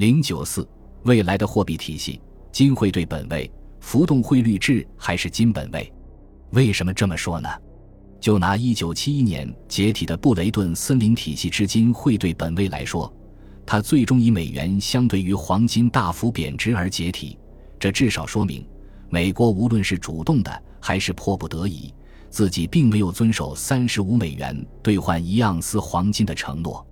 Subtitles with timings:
[0.00, 0.66] 零九四，
[1.02, 2.18] 未来的货币体系，
[2.50, 5.92] 金汇兑本位、浮动汇率制还是金本位？
[6.52, 7.50] 为什么这么说呢？
[8.18, 13.14] 就拿一九七一年解体的布雷顿森林体系之金汇兑本位来说，
[13.66, 17.38] 它最终以美元相对于黄金大幅贬值而解体。
[17.78, 18.66] 这至少说明，
[19.10, 21.92] 美国无论是主动的还是迫不得已，
[22.30, 26.86] 自己并没有遵守三十五美元兑换一盎司黄金的承诺。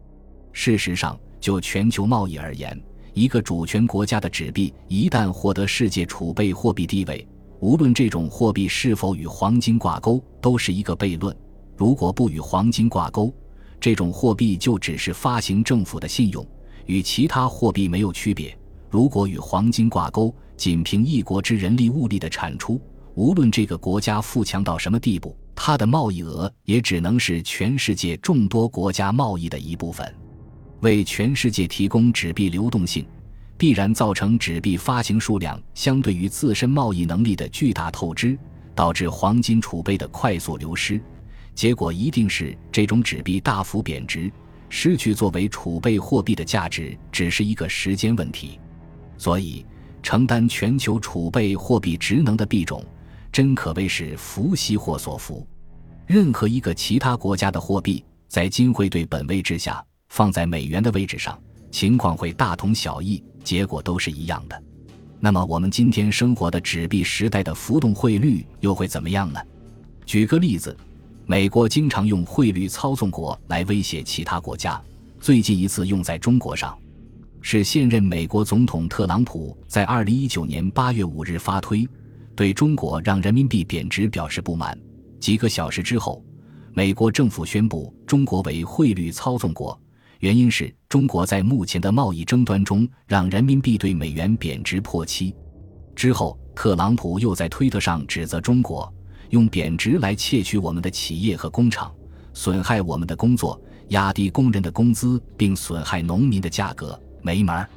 [0.53, 2.79] 事实上，就全球贸易而言，
[3.19, 7.27] 一个主权国家的纸币一旦获得世界储备货币地位，
[7.59, 11.37] 无论这种货币是否与黄金挂钩，都是一个悖论。
[11.77, 13.35] 如果不与黄金挂钩，
[13.81, 16.47] 这种货币就只是发行政府的信用，
[16.87, 18.57] 与其他货币没有区别；
[18.89, 22.81] 如果与黄金挂钩，仅凭一国之人力物力的产出，
[23.17, 30.15] 无论这个国家富强到什么地步，它的贸易额也只能是全世界众多国家贸易的一部分。
[30.81, 33.07] 为全世界提供纸币流动性。
[33.57, 38.39] 必然造成纸币发行数量相对于自身贸易能力的巨大透支，
[38.73, 41.01] 导致黄金储备的快速流失。
[41.57, 44.31] 结果一定是这种纸币大幅贬值，
[44.69, 48.61] 失去作为储备货币的价值，只是一个时间问题。
[49.17, 49.67] 所以，
[50.05, 52.85] 承担全球储备货币职能的币种，
[53.33, 55.45] 真可谓是福兮祸所伏。
[56.07, 61.39] 任何一个其他国家的货币，在金汇兑本位之下，放在美元的位置上。
[61.71, 64.63] 情况会大同小异，结果都是一样的。
[65.21, 69.41] 那么，我们今天生活的纸币时代的浮动汇率又会怎么样呢？
[70.07, 70.75] 举个例子，
[71.27, 74.81] 美国经常用汇率操纵国来威胁其他国家。
[75.21, 76.79] 最近一次用在中国上，
[77.43, 81.87] 是现任美国总统特朗普在二零一九年八月五日发推，
[82.35, 84.79] 对中国让人民币贬值表示不满。
[85.21, 86.25] 几个小时之后，
[86.73, 89.79] 美国政府宣布中国为汇率操纵国。
[90.19, 95.33] 原因是中国在目前的贸易争端中让人民币对美元贬值破七。
[95.95, 98.93] 之后，特朗普又在推特上指责中国
[99.31, 101.95] 用贬值来窃取我们的企业和工厂，
[102.35, 107.01] 损害我们的工作，压低工人的工资，并损害农民的价格。
[107.23, 107.69] 没门儿！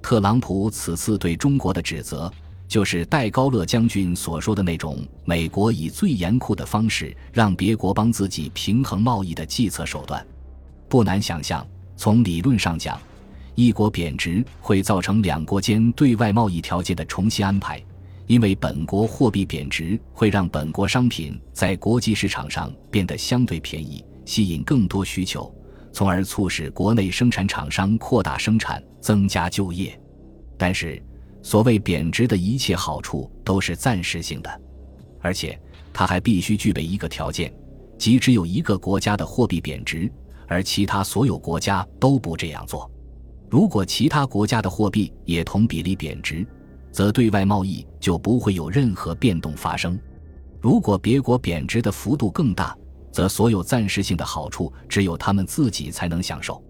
[0.00, 2.32] 特朗普此次对中国的指责，
[2.68, 10.24] 就是戴高乐将军所说的那种美国以最严酷的方式让别国帮自己平衡贸易的计策手段。
[10.88, 11.66] 不难想象。
[12.00, 12.98] 从理论上讲，
[13.54, 17.78] 一国贬值会造成两国间对外贸易条件的重新安排，
[18.26, 25.54] 因为本国货币贬值会让本国商品在国际市场上变得相对便宜，吸引更多需求，
[25.92, 30.00] 从而促使国内生产厂商扩大生产、增加就业。
[30.56, 31.02] 但是，
[31.42, 34.60] 所谓贬值的一切好处都是暂时性的，
[35.20, 35.60] 而且
[35.92, 37.52] 它还必须具备一个条件，
[37.98, 40.10] 即只有一个国家的货币贬值。
[40.50, 42.90] 而其他所有国家都不这样做。
[43.48, 46.44] 如果其他国家的货币也同比例贬值，
[46.90, 49.96] 则对外贸易就不会有任何变动发生。
[50.60, 52.76] 如果别国贬值的幅度更大，
[53.12, 56.60] 则所有暂时性的好处只有他们自己才能享受。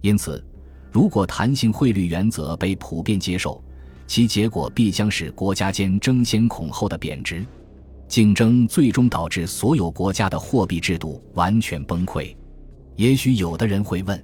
[0.00, 0.42] 因此，
[0.90, 3.62] 如果弹性汇率原则被普遍接受，
[4.06, 7.44] 其结果必将是国家间争先恐后的贬值，
[8.08, 12.34] 竞争最终导致所有国家的货币制度完全崩溃。
[12.98, 14.20] 也许有的人会问：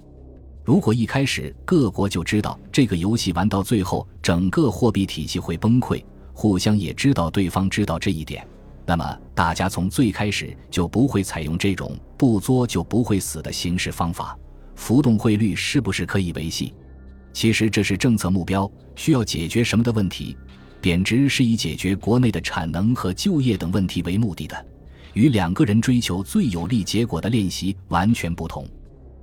[0.65, 6.03] 如果一开始各国就知道这个游戏玩到最后，整个货币体系会崩溃，
[6.33, 8.45] 互相也知道对方知道这一点，
[8.85, 14.37] 那么大家从最开始就不会采用这种不作就不会死的形式方法，
[14.75, 16.75] 浮动汇率是不是可以维系？
[17.33, 20.37] 其实这是政策目标需要解决什么的问题，
[20.81, 24.67] 贬值是以解决国内的产能和就业等问题为目的的。
[25.15, 28.69] 与两个人追求最有利结果的练习完全不同。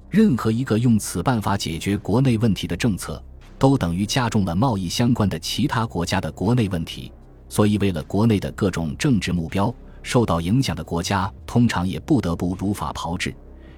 [0.09, 3.23] 任何一个用此办法解决国内问题的政策，
[3.57, 7.11] 都等于加重了贸易相关的其他国家的国内问题。
[7.47, 13.33] 所以，为了国内的各种政治目标，受到影响的国家通常也不得不如法炮制。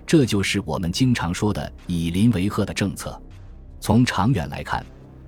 [0.06, 3.19] 这就是我们经常说的“以邻为壑”的政策。
[3.80, 4.85] 从长远来看，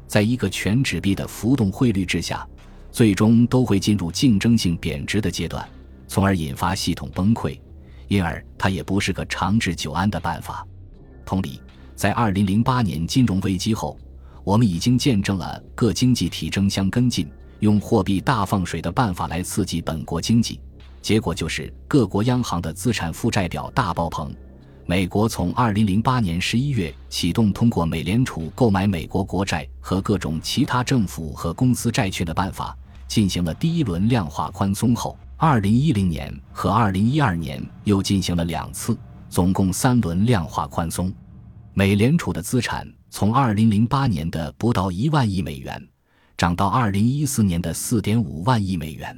[0.07, 2.47] 在一个全纸币的浮动汇率之下，
[2.91, 5.67] 最终都会进入竞争性贬值的阶段。
[6.07, 7.59] 从而引发系统崩溃，
[8.07, 10.66] 因而它也不是个长治久安的办法。
[11.25, 11.59] 同理，
[11.96, 13.97] 在二零零八年金融危机后，
[14.43, 17.28] 我们已经见证了各经济体争相跟进，
[17.59, 20.59] 用货币大放水的办法来刺激本国经济，
[21.02, 24.34] 结果就是各国央行的资产负债表大爆棚。
[24.85, 35.17] 美国从二零零八年十一月启动通过美联储购买美国国债和各种其他政府和公司债券的办法，进行了第一轮量化宽松后。
[35.37, 38.97] 二零一零年和二零一二年又进行了两次，
[39.28, 41.14] 总共三轮量化宽松。
[41.73, 45.85] 美联储的资产从2008年的不到一万亿美元，
[46.37, 49.14] 涨到2014年的4.5万亿美元。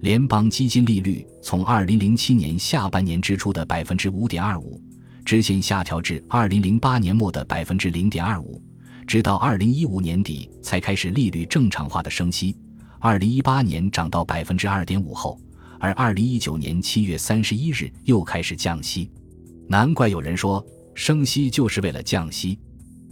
[0.00, 4.78] 联邦基金利率从2007年下半年支出的5.25%，
[5.24, 8.60] 直线下调至2008年末的0.25%，
[9.06, 12.54] 直到2015年底才开始利率正常化的升息。
[13.00, 15.40] 2018年涨到2.5%后，
[15.78, 19.10] 而2019年7月31日又开始降息。
[19.66, 20.64] 难怪有人说。
[20.94, 22.58] 升息就是为了降息，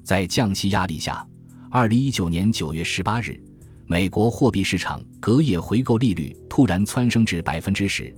[0.02, 1.24] 在降息压力下，
[1.70, 3.40] 二零一九年九月十八日，
[3.86, 8.12] 美国货币市场隔夜回购利率突然蹿升至百分之十，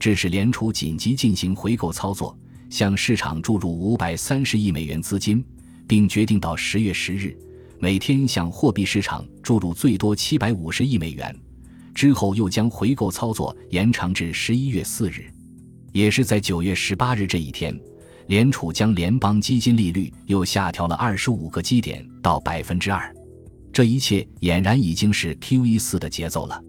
[0.00, 2.36] 致使联储紧急进行回购操作，
[2.68, 5.44] 向市场注入五百三十亿美元资金，
[5.86, 7.38] 并决定到十月十日
[7.82, 11.36] 每天向货币市场注入最多七百五十亿美元，
[11.92, 15.28] 之后又将回购操作延长至十一月四日，
[15.90, 17.76] 也是在九月十八日这一天。
[18.28, 23.12] 联储将联邦基金利率又下调了二十五个基点到百分之二，
[23.72, 26.62] 这一切俨然已经是 QE 四的节奏了。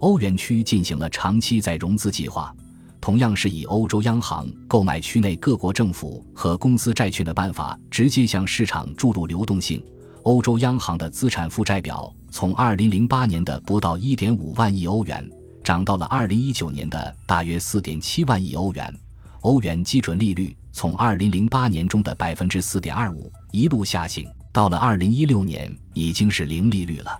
[0.00, 2.52] 欧元区进行了长期再融资计划，
[3.00, 9.80] 同样是以欧洲央行购买区内各国政府和公司债券的办法，直接向市场注入流动性。
[10.28, 15.26] 欧洲央行的资产负债表从二零零八年的不到一点五万亿欧元，
[15.64, 18.94] 涨到了二零一九年的大约四点七万亿欧元。
[19.40, 20.54] 欧元基准利率。
[20.70, 27.18] 从二零零八年中的百分之四点二五一路下行，到了二零一六年已经是零利率了。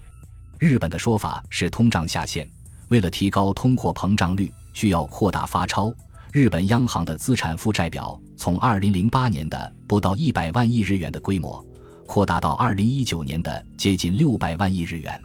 [0.58, 2.46] 日本的说法是通胀下限，
[2.88, 5.90] 为了提高通货膨胀率，需要扩大发钞。
[6.30, 11.64] 日本央行的资产负债表从二零零八年的不到一百万亿日元的规模，
[12.08, 15.20] 扩大到二零一九年的接近六百万亿日元。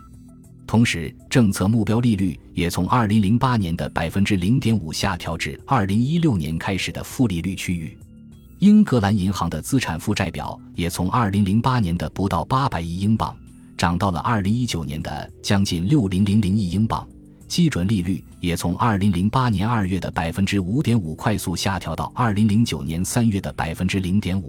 [0.68, 7.98] 同时，政策目标利率也从二零零八年的百分之零点五下调至二零一六年开始的负利率区域。
[8.60, 13.34] 英格兰银行的资产负债表也从2008年的不到800亿英镑，
[13.78, 17.08] 涨到了2019年的将近6000亿英镑。
[17.48, 24.42] 基准利率也从2008年2月的5.5%快速下调到2009年3月的0.5%，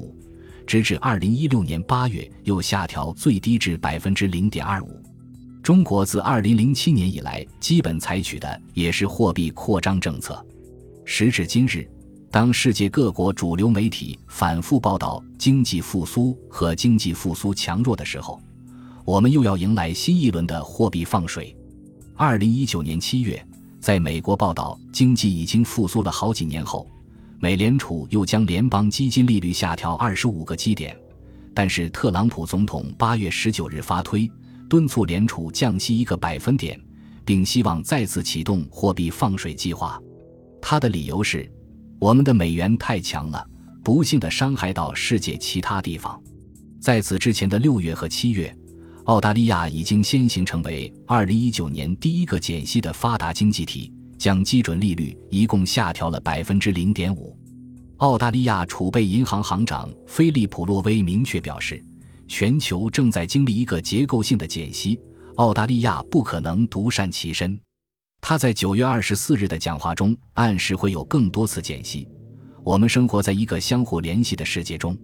[0.67, 4.87] 直至2016年8月又下调最低至0.25%。
[5.63, 10.45] 中国自2007年以来基本采取的也是货币扩张政策。
[11.05, 11.89] 时至今日。
[12.31, 18.43] 当世界各国主流媒体反复报道经济复苏和经济复苏强弱的时候，
[19.05, 21.57] 我们又要迎来新一轮的货币放水。
[22.17, 23.41] 二零一九年七月，
[23.79, 26.91] 在美国报道经济已经复苏了好几年后，
[27.39, 30.97] 美联储又将联邦基金利率下调二十五个基点。
[31.55, 34.31] 但是，特朗普总统八月十九日发推，
[34.69, 36.81] 敦促联储降息一个百分点，
[37.25, 40.01] 并希望再次启动货币放水计划。
[40.61, 41.51] 他的理由是。
[42.01, 43.43] 我们的美元太强了，
[43.83, 46.21] 不幸的伤害到世界其他地方。
[46.79, 48.55] 在此之前的六月和七月，
[49.05, 53.91] 澳大利亚已经先行成为二零一九年第一个减息的发达经济体，
[54.25, 57.39] 将基准利率一共下调了百分之零点五。
[57.99, 61.85] 澳大利亚储备银行行长菲利普·洛威明确表示，
[62.27, 64.99] 全球正在经历一个结构性的减息，
[65.35, 67.61] 澳大利亚不可能独善其身。
[68.23, 72.09] 他在九月二十四日的讲话中暗示会有更多次减息。
[72.65, 74.97] 我们生活在一个相互联系的世界中，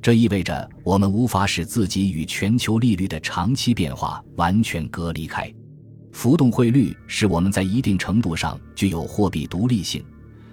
[0.00, 5.52] 这意味着我们无法使自己与全球利率的长期变化完全隔离开。
[6.12, 10.04] 浮动汇率使我们在一定程度上具有货币独立性，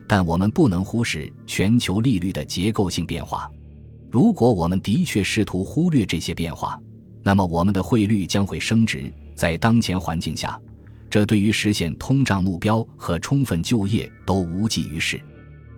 [0.08, 3.50] 但我们不能忽视全球利率的结构性变化。
[4.10, 6.80] 如果我们的确试图忽略这些变化，
[7.22, 9.14] 那么我们的汇率将会升值。
[9.36, 10.60] 在当前环境下。
[11.10, 15.20] 这对于实现通胀目标和充分就业都无济于事。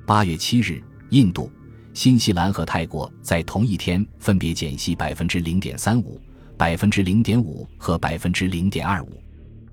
[0.05, 1.49] 八月七日，印度、
[1.93, 6.19] 新西兰和泰国在同一天分别减息百分之零点三五、
[6.57, 9.23] 百分之零点五和百分之零点二五。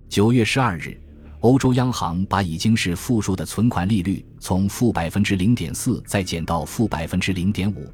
[0.08, 0.98] 九月十二日，
[1.40, 7.86] 欧洲央行把已经是负数的存款利率从负百分之零点四再减到负百分之零点五，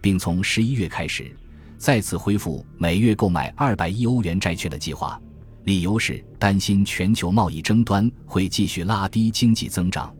[0.00, 1.30] 并从十一月开始
[1.78, 5.20] 再次恢复每月购买二百亿欧元债券的计划。
[5.62, 10.12] 理由是担心全球贸易争端会继续拉低经济增长。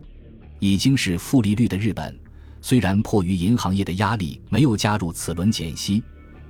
[0.59, 2.17] 已经是负利率的日本，
[2.61, 6.01] 虽然迫于银行业的压力没有加入此轮减息，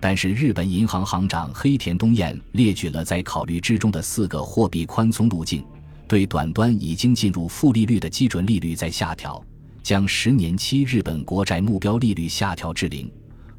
[0.02, 5.64] 但是日本银行行长黑田东彦列举了在考虑之中的四个货币宽松路径：
[6.08, 9.42] 对短端已经进入负利率的基准利率再下调，
[9.84, 13.10] 将十年期日本国债目标利率下调至零，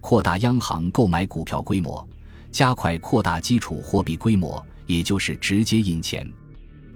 [0.01, 2.07] 扩大央行购买股票规模，
[2.51, 4.63] 加快扩大基础货币规模。
[4.85, 6.29] 也就是直接印钱。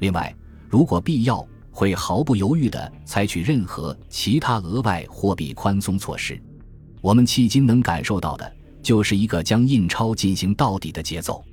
[0.01, 0.35] 另外，
[0.69, 6.39] 如果必要，会毫不犹豫地采取任何其他额外货币宽松措施。
[7.01, 8.56] 我们迄今能感受到的，
[8.87, 11.45] 就是一个将印钞进行到底的节奏。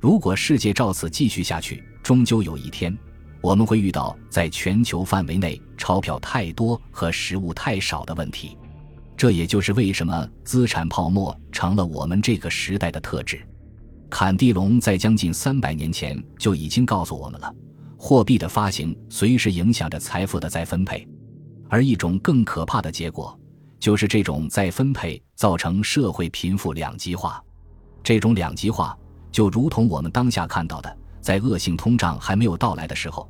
[0.00, 2.92] 如果世界照此继续下去，终究有一天，
[3.40, 8.58] 我们会遇到在全球范围内钞票太多和实物太少的问题。
[9.16, 13.40] 这也就是为什么资产泡沫成了我们这个时代的特质。
[14.10, 17.54] 坎蒂隆在将近三百年前就已经告诉我们了：
[17.96, 21.06] 货币的发行随时影响着财富的再分配，
[21.68, 23.38] 而一种更可怕的结果，
[23.82, 27.42] 就是这种再分配造成社会贫富两极化。
[28.00, 28.96] 这种两极化。
[29.32, 33.28] 就如同我们当下看到的，在恶性通胀还没有到来的时候，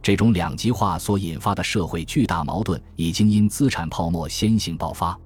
[0.00, 5.18] 这种两极化所引发的社会巨大矛盾已经因资产泡沫先行爆发。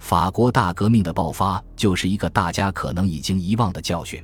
[0.00, 4.22] 法国大革命的爆发就是一个大家可能已经遗忘的教训。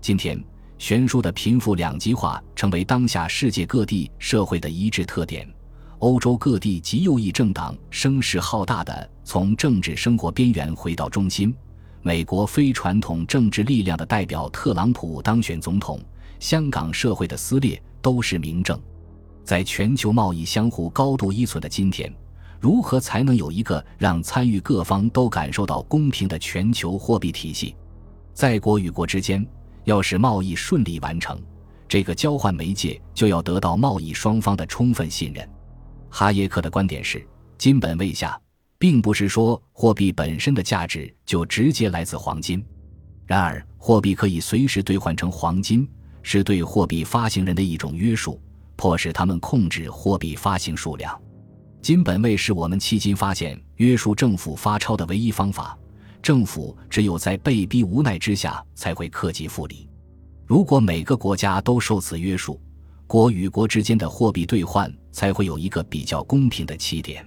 [0.00, 0.40] 今天，
[0.78, 5.52] 悬殊的贫富两极化成为当下世界各地社会的一致特点。
[6.00, 11.54] 欧洲各地极右翼政党声势浩大的从政治生活边缘回到中心。
[12.02, 15.98] 美国非传统政治力量的代表特朗普当选总统，
[16.38, 18.78] 香港社会的撕裂都是明证。
[19.42, 22.12] 在全球贸易相互高度依存的今天，
[22.60, 27.74] 如何才能有一个让参与各方都感受到公平的全球货币体系？
[28.34, 29.46] 在国与国之间，
[29.84, 31.40] 要使贸易顺利完成，
[31.88, 35.48] 这个交换媒介就要得到贸易双方的充分信任。
[36.10, 37.26] 哈耶克的观点是：
[37.56, 38.38] 金本位下。
[38.84, 42.62] 并不是说货币本身的价值就直接来自黄金，
[43.24, 45.88] 然而货币可以随时兑换成黄金，
[46.22, 48.38] 是对货币发行人的一种约束，
[48.76, 51.18] 迫使他们控制货币发行数量。
[51.80, 55.74] 金本位是我们迄今发现约束政府发钞的唯一方法，
[56.20, 59.88] 政府只有在被逼无奈之下才会克己复礼。
[60.44, 62.60] 如果每个国家都受此约束，
[63.06, 67.26] 国与国之间的货币兑换才会有一个比较公平的起点。